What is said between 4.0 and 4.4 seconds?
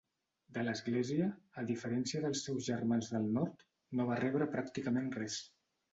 no va